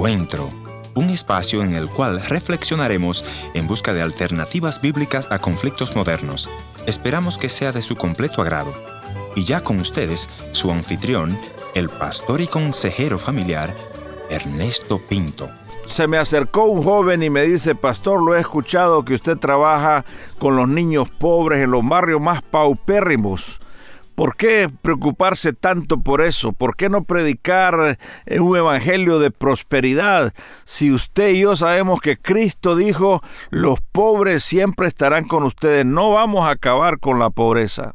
[0.00, 0.50] Encuentro,
[0.94, 3.22] un espacio en el cual reflexionaremos
[3.52, 6.48] en busca de alternativas bíblicas a conflictos modernos.
[6.86, 8.72] Esperamos que sea de su completo agrado.
[9.36, 11.38] Y ya con ustedes, su anfitrión,
[11.74, 13.76] el pastor y consejero familiar,
[14.30, 15.50] Ernesto Pinto
[15.86, 20.04] se me acercó un joven y me dice, pastor, lo he escuchado que usted trabaja
[20.38, 23.60] con los niños pobres en los barrios más paupérrimos.
[24.14, 26.52] ¿Por qué preocuparse tanto por eso?
[26.52, 27.98] ¿Por qué no predicar
[28.38, 30.32] un evangelio de prosperidad?
[30.64, 36.12] Si usted y yo sabemos que Cristo dijo, los pobres siempre estarán con ustedes, no
[36.12, 37.92] vamos a acabar con la pobreza.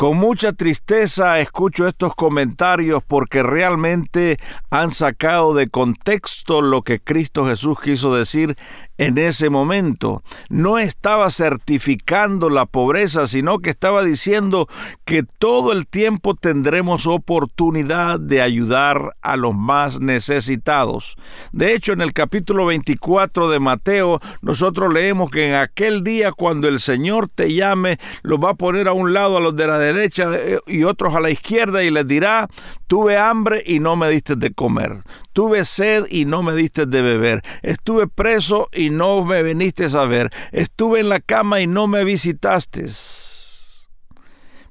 [0.00, 4.38] Con mucha tristeza escucho estos comentarios porque realmente
[4.70, 8.56] han sacado de contexto lo que Cristo Jesús quiso decir
[8.96, 10.22] en ese momento.
[10.48, 14.68] No estaba certificando la pobreza, sino que estaba diciendo
[15.04, 21.16] que todo el tiempo tendremos oportunidad de ayudar a los más necesitados.
[21.52, 26.68] De hecho, en el capítulo 24 de Mateo, nosotros leemos que en aquel día cuando
[26.68, 29.78] el Señor te llame, los va a poner a un lado a los de la
[29.78, 32.48] derecha eh, y otros a la izquierda y les dirá,
[32.86, 34.98] tuve hambre y no me diste de comer,
[35.32, 40.04] tuve sed y no me diste de beber, estuve preso y no me viniste a
[40.04, 40.30] ver.
[40.52, 42.86] Estuve en la cama y no me visitaste.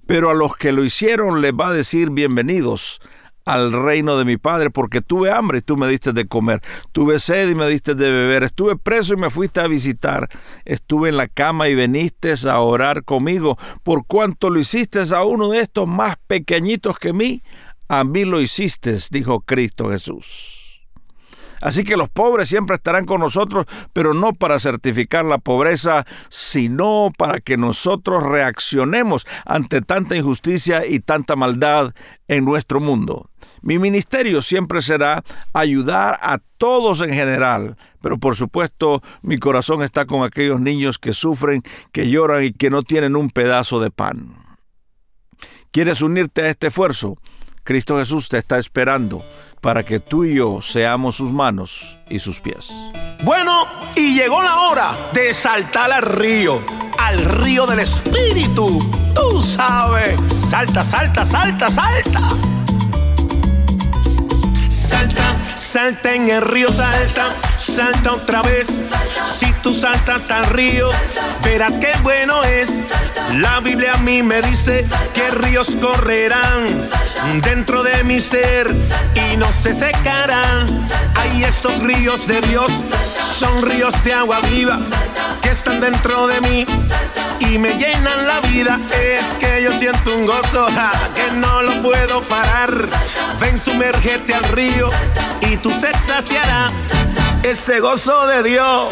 [0.06, 3.02] Pero a los que lo hicieron les va a decir bienvenidos
[3.54, 6.62] al reino de mi Padre, porque tuve hambre y tú me diste de comer,
[6.92, 10.30] tuve sed y me diste de beber, estuve preso y me fuiste a visitar,
[10.66, 15.50] estuve en la cama y viniste a orar conmigo, por cuanto lo hiciste a uno
[15.50, 17.42] de estos más pequeñitos que mí,
[17.88, 20.59] a mí lo hiciste, dijo Cristo Jesús.
[21.62, 27.12] Así que los pobres siempre estarán con nosotros, pero no para certificar la pobreza, sino
[27.18, 31.94] para que nosotros reaccionemos ante tanta injusticia y tanta maldad
[32.28, 33.30] en nuestro mundo.
[33.62, 40.06] Mi ministerio siempre será ayudar a todos en general, pero por supuesto mi corazón está
[40.06, 41.62] con aquellos niños que sufren,
[41.92, 44.36] que lloran y que no tienen un pedazo de pan.
[45.72, 47.18] ¿Quieres unirte a este esfuerzo?
[47.64, 49.24] Cristo Jesús te está esperando
[49.62, 52.72] para que tú y yo seamos sus manos y sus pies.
[53.24, 53.66] Bueno,
[53.96, 56.62] y llegó la hora de saltar al río,
[56.98, 58.80] al río del Espíritu.
[59.14, 60.18] Tú sabes,
[60.50, 62.59] salta, salta, salta, salta.
[64.90, 68.66] Salta, salta en el río, salta, salta otra vez.
[69.38, 70.90] Si tú saltas al río,
[71.44, 72.88] verás qué bueno es.
[73.36, 74.84] La Biblia a mí me dice
[75.14, 76.66] que ríos correrán
[77.44, 78.68] dentro de mi ser
[79.14, 80.66] y no se secarán.
[81.14, 82.72] Hay estos ríos de Dios,
[83.38, 84.80] son ríos de agua viva
[85.44, 86.66] que están dentro de mí
[87.40, 88.80] y me llenan la vida.
[88.92, 90.68] Es que yo siento un gozo
[91.16, 92.88] que no lo puedo parar.
[93.40, 94.90] Ven, sumérgete al río
[95.42, 96.72] y tu sed saciará
[97.44, 98.90] ese gozo de Dios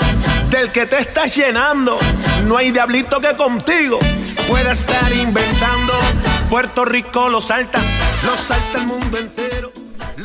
[0.49, 1.99] del que te estás llenando.
[2.45, 3.99] No hay diablito que contigo
[4.47, 5.93] pueda estar inventando.
[6.49, 7.79] Puerto Rico lo salta,
[8.25, 9.46] lo salta el mundo entero.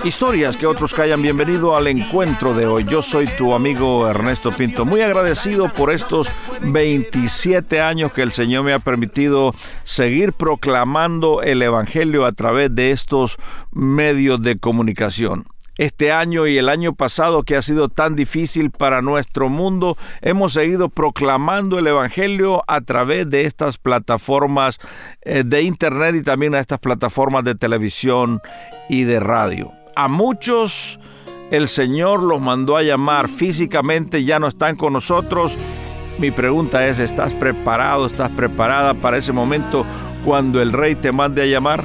[0.05, 2.85] Historias que otros hayan bienvenido al encuentro de hoy.
[2.85, 6.29] Yo soy tu amigo Ernesto Pinto, muy agradecido por estos
[6.61, 9.55] 27 años que el Señor me ha permitido
[9.85, 13.37] seguir proclamando el Evangelio a través de estos
[13.71, 15.47] medios de comunicación
[15.79, 20.53] este año y el año pasado que ha sido tan difícil para nuestro mundo, hemos
[20.53, 24.79] seguido proclamando el Evangelio a través de estas plataformas
[25.23, 28.41] eh, de Internet y también a estas plataformas de televisión
[28.89, 29.73] y de radio.
[29.95, 30.99] A muchos
[31.51, 35.59] el Señor los mandó a llamar físicamente, ya no están con nosotros.
[36.19, 39.85] Mi pregunta es, ¿estás preparado, estás preparada para ese momento
[40.25, 41.85] cuando el rey te mande a llamar?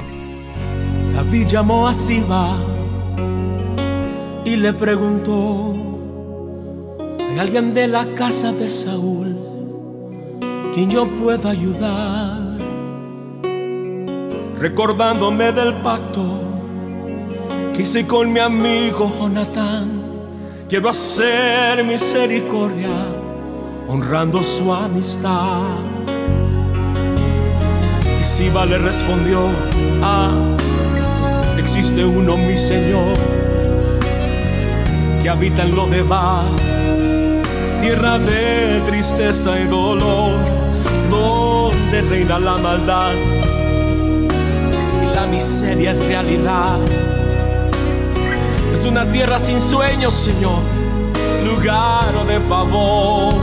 [1.12, 2.56] David llamó a Siba
[4.44, 5.74] y le preguntó,
[7.28, 9.36] ¿hay alguien de la casa de Saúl
[10.72, 12.56] quien yo pueda ayudar?
[14.58, 16.47] Recordándome del pacto
[17.78, 20.02] que hice con mi amigo Jonatán,
[20.68, 22.90] quiero hacer misericordia
[23.86, 25.62] honrando su amistad.
[28.20, 29.50] Y Siba le respondió,
[30.02, 30.56] ah,
[31.56, 33.16] existe uno mi Señor
[35.22, 36.02] que habita en lo de
[37.80, 40.36] tierra de tristeza y dolor,
[41.08, 43.14] donde reina la maldad
[45.00, 46.80] y la miseria es realidad.
[48.78, 50.62] Es una tierra sin sueños, Señor,
[51.44, 53.34] lugar de favor.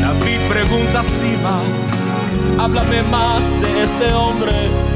[0.00, 1.60] David pregunta si va,
[2.62, 4.90] háblame más de este hombre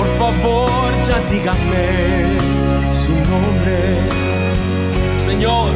[0.00, 0.70] por favor
[1.06, 2.38] ya díganme
[3.02, 3.98] su nombre.
[5.18, 5.72] Señor,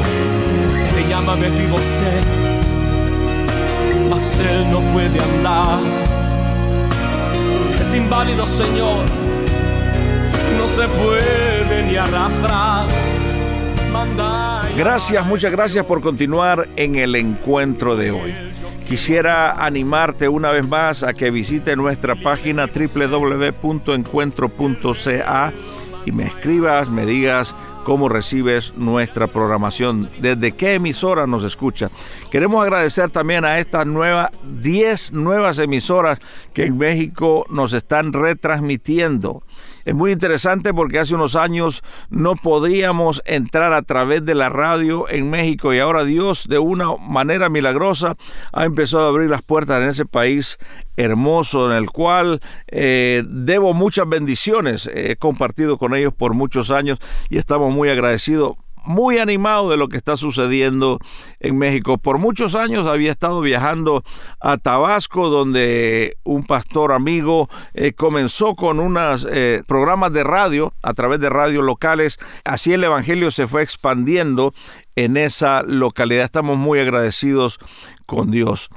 [0.92, 2.20] se llama Mefibosé,
[4.08, 5.80] mas él no puede andar.
[7.78, 9.04] Es inválido, Señor,
[10.58, 12.86] no se puede ni arrastrar.
[14.76, 18.34] Gracias, muchas gracias por continuar en el encuentro de hoy.
[18.88, 25.52] Quisiera animarte una vez más a que visite nuestra página www.encuentro.ca
[26.06, 27.54] y me escribas, me digas
[27.84, 31.90] cómo recibes nuestra programación, desde qué emisora nos escucha.
[32.30, 34.30] Queremos agradecer también a estas nuevas
[34.60, 36.18] 10 nuevas emisoras
[36.52, 39.42] que en México nos están retransmitiendo.
[39.84, 45.08] Es muy interesante porque hace unos años no podíamos entrar a través de la radio
[45.10, 48.16] en México y ahora Dios de una manera milagrosa
[48.52, 50.58] ha empezado a abrir las puertas en ese país
[50.96, 54.90] hermoso en el cual eh, debo muchas bendiciones.
[54.92, 56.98] He compartido con ellos por muchos años
[57.28, 60.98] y estamos muy agradecidos muy animado de lo que está sucediendo
[61.40, 61.98] en México.
[61.98, 64.02] Por muchos años había estado viajando
[64.40, 70.94] a Tabasco, donde un pastor amigo eh, comenzó con unos eh, programas de radio, a
[70.94, 72.18] través de radios locales.
[72.44, 74.54] Así el Evangelio se fue expandiendo
[74.96, 76.24] en esa localidad.
[76.24, 77.58] Estamos muy agradecidos
[78.06, 78.70] con Dios.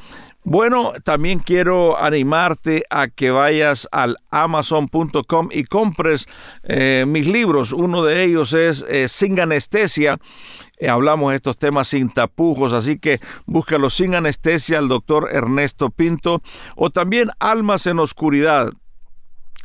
[0.49, 6.25] Bueno, también quiero animarte a que vayas al amazon.com y compres
[6.63, 7.73] eh, mis libros.
[7.73, 10.19] Uno de ellos es eh, Sin Anestesia.
[10.77, 15.89] Eh, hablamos de estos temas sin tapujos, así que búscalo sin anestesia al doctor Ernesto
[15.89, 16.41] Pinto.
[16.77, 18.71] O también Almas en Oscuridad.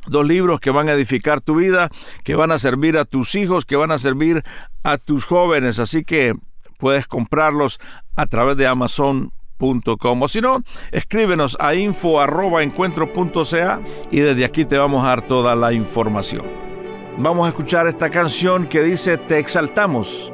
[0.09, 1.91] Dos libros que van a edificar tu vida,
[2.25, 4.43] que van a servir a tus hijos, que van a servir
[4.83, 5.79] a tus jóvenes.
[5.79, 6.35] Así que
[6.77, 7.79] puedes comprarlos
[8.17, 8.67] a través de
[9.63, 13.81] O si no, escríbenos a info.encuentro.ca
[14.11, 16.45] y desde aquí te vamos a dar toda la información.
[17.17, 20.33] Vamos a escuchar esta canción que dice Te exaltamos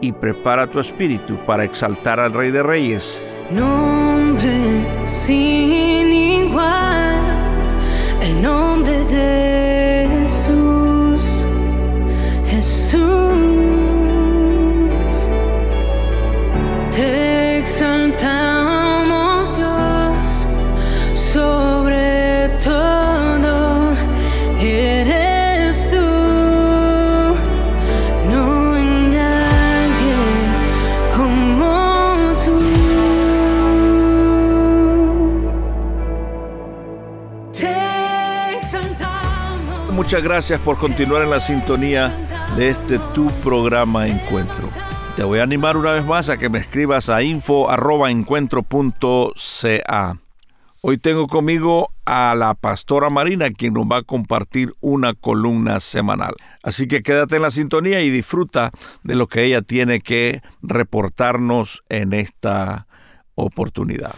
[0.00, 3.20] y prepara tu espíritu para exaltar al Rey de Reyes.
[3.50, 7.21] Nombre sin igual,
[40.02, 42.12] Muchas gracias por continuar en la sintonía
[42.56, 44.68] de este tu programa Encuentro.
[45.14, 50.18] Te voy a animar una vez más a que me escribas a info.encuentro.ca.
[50.80, 56.34] Hoy tengo conmigo a la pastora Marina, quien nos va a compartir una columna semanal.
[56.64, 58.72] Así que quédate en la sintonía y disfruta
[59.04, 62.88] de lo que ella tiene que reportarnos en esta
[63.36, 64.16] oportunidad.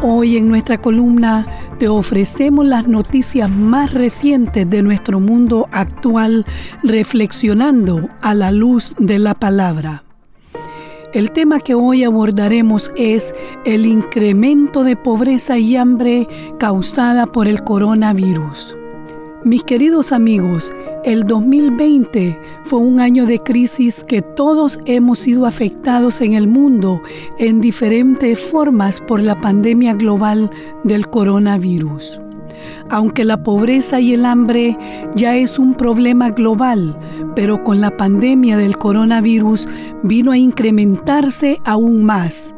[0.00, 1.44] Hoy en nuestra columna
[1.80, 6.46] te ofrecemos las noticias más recientes de nuestro mundo actual,
[6.84, 10.04] reflexionando a la luz de la palabra.
[11.12, 16.28] El tema que hoy abordaremos es el incremento de pobreza y hambre
[16.60, 18.76] causada por el coronavirus.
[19.44, 20.72] Mis queridos amigos,
[21.04, 27.00] el 2020 fue un año de crisis que todos hemos sido afectados en el mundo
[27.38, 30.50] en diferentes formas por la pandemia global
[30.82, 32.20] del coronavirus.
[32.90, 34.76] Aunque la pobreza y el hambre
[35.14, 36.98] ya es un problema global,
[37.36, 39.68] pero con la pandemia del coronavirus
[40.02, 42.56] vino a incrementarse aún más.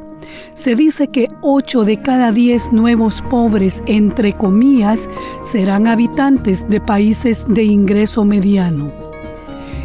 [0.55, 5.09] Se dice que 8 de cada 10 nuevos pobres, entre comillas,
[5.45, 8.93] serán habitantes de países de ingreso mediano.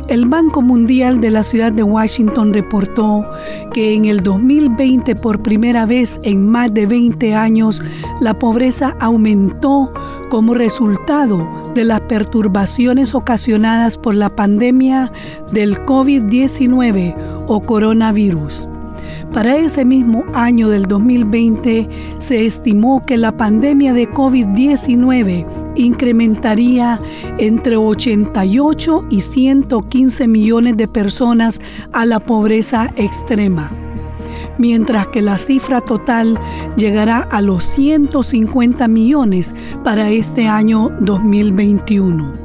[0.07, 3.25] El Banco Mundial de la ciudad de Washington reportó
[3.73, 7.81] que en el 2020 por primera vez en más de 20 años
[8.21, 9.91] la pobreza aumentó
[10.29, 15.11] como resultado de las perturbaciones ocasionadas por la pandemia
[15.51, 17.15] del COVID-19
[17.47, 18.67] o coronavirus.
[19.35, 21.89] Para ese mismo año del 2020
[22.19, 27.01] se estimó que la pandemia de COVID-19 incrementaría
[27.37, 31.59] entre 88 y 115 millones de personas
[31.91, 33.73] a la pobreza extrema
[34.57, 36.39] mientras que la cifra total
[36.77, 42.44] llegará a los 150 millones para este año 2021.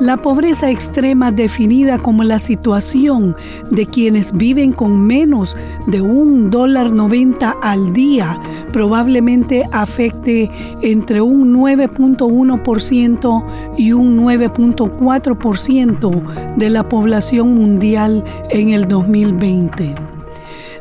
[0.00, 3.36] La pobreza extrema definida como la situación
[3.70, 8.40] de quienes viven con menos de un dólar 90 al día
[8.72, 10.50] probablemente afecte
[10.82, 13.44] entre un 9.1%
[13.78, 19.94] y un 9.4% de la población mundial en el 2020.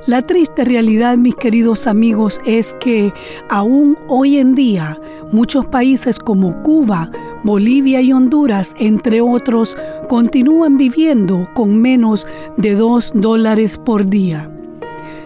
[0.06, 3.14] La triste realidad, mis queridos amigos, es que
[3.50, 5.00] aún hoy en día
[5.32, 7.10] muchos países como Cuba,
[7.44, 9.78] Bolivia y Honduras, entre otros,
[10.10, 14.52] continúan viviendo con menos de 2 dólares por día.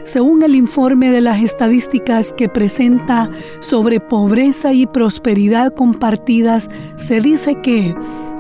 [0.04, 3.30] Según el informe de las estadísticas que presenta
[3.62, 7.96] sobre pobreza y prosperidad compartidas, se dice que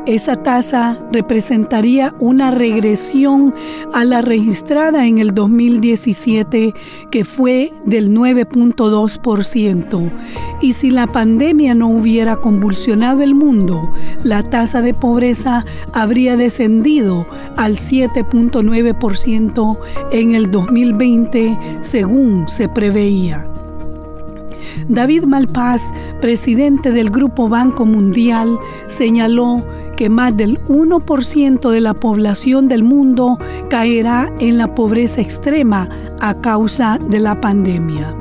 [0.07, 3.53] esa tasa representaría una regresión
[3.93, 6.73] a la registrada en el 2017,
[7.11, 10.09] que fue del 9.2%.
[10.61, 13.91] Y si la pandemia no hubiera convulsionado el mundo,
[14.23, 19.77] la tasa de pobreza habría descendido al 7.9%
[20.13, 23.45] en el 2020, según se preveía.
[24.87, 29.65] David Malpaz, presidente del Grupo Banco Mundial, señaló
[29.97, 33.37] que más del 1% de la población del mundo
[33.69, 35.89] caerá en la pobreza extrema
[36.21, 38.15] a causa de la pandemia.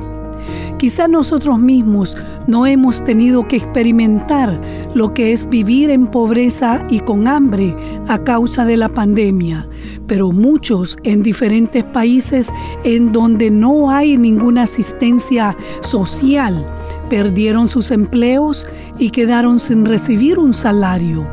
[0.77, 2.15] Quizá nosotros mismos
[2.45, 4.59] no hemos tenido que experimentar
[4.93, 7.75] lo que es vivir en pobreza y con hambre
[8.07, 9.67] a causa de la pandemia,
[10.05, 12.51] pero muchos en diferentes países
[12.83, 16.67] en donde no hay ninguna asistencia social
[17.09, 18.65] perdieron sus empleos
[18.97, 21.27] y quedaron sin recibir un salario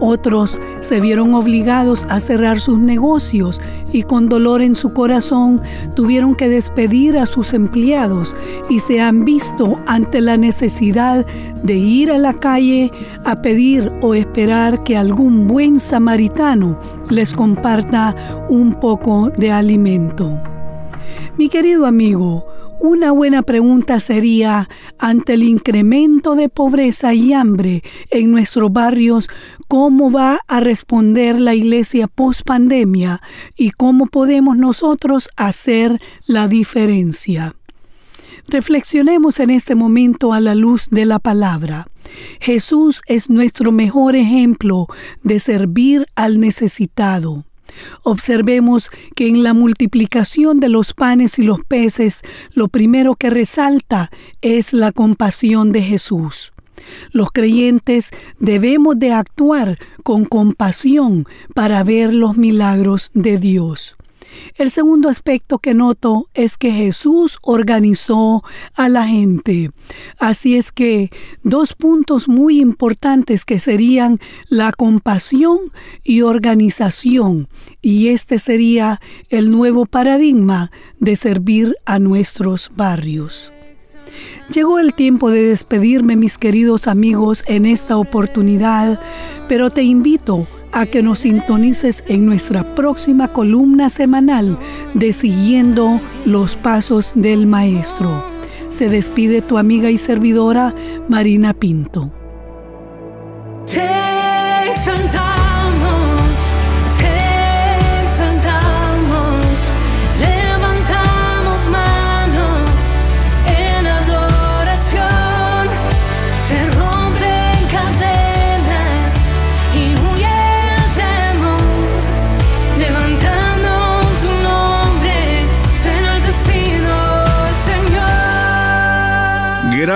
[0.00, 3.60] otros se vieron obligados a cerrar sus negocios
[3.92, 5.60] y con dolor en su corazón
[5.96, 8.34] tuvieron que despedir a sus empleados
[8.70, 11.26] y se han visto ante la necesidad
[11.62, 12.90] de ir a la calle
[13.24, 16.78] a pedir o esperar que algún buen samaritano
[17.10, 18.14] les comparta
[18.48, 20.40] un poco de alimento.
[21.36, 22.46] Mi querido amigo,
[22.80, 24.68] una buena pregunta sería,
[24.98, 29.28] ante el incremento de pobreza y hambre en nuestros barrios,
[29.66, 33.20] ¿cómo va a responder la iglesia post pandemia
[33.56, 37.54] y cómo podemos nosotros hacer la diferencia?
[38.46, 41.86] Reflexionemos en este momento a la luz de la palabra.
[42.40, 44.86] Jesús es nuestro mejor ejemplo
[45.22, 47.44] de servir al necesitado.
[48.02, 52.20] Observemos que en la multiplicación de los panes y los peces,
[52.54, 54.10] lo primero que resalta
[54.40, 56.52] es la compasión de Jesús.
[57.12, 63.97] Los creyentes debemos de actuar con compasión para ver los milagros de Dios.
[64.56, 68.42] El segundo aspecto que noto es que Jesús organizó
[68.74, 69.70] a la gente.
[70.18, 71.10] Así es que
[71.42, 74.18] dos puntos muy importantes que serían
[74.48, 75.58] la compasión
[76.04, 77.48] y organización.
[77.82, 80.70] Y este sería el nuevo paradigma
[81.00, 83.52] de servir a nuestros barrios.
[84.52, 88.98] Llegó el tiempo de despedirme, mis queridos amigos, en esta oportunidad,
[89.46, 94.58] pero te invito a que nos sintonices en nuestra próxima columna semanal
[94.94, 98.24] de Siguiendo los Pasos del Maestro.
[98.70, 100.74] Se despide tu amiga y servidora
[101.08, 102.17] Marina Pinto.